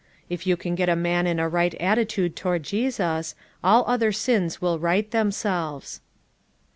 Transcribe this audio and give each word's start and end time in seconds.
If 0.31 0.47
you 0.47 0.57
can 0.57 0.73
get 0.73 0.89
a 0.89 0.95
man 0.95 1.27
in 1.27 1.39
a 1.39 1.47
right 1.47 1.75
at 1.75 1.95
titude 1.99 2.33
toward 2.33 2.63
Jesus, 2.63 3.35
all 3.63 3.83
other 3.85 4.11
sins 4.11 4.59
will 4.59 4.79
right 4.79 5.11
themselves." 5.11 6.01